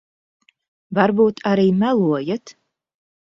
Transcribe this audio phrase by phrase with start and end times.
[0.99, 2.55] Varbūt arī melojat.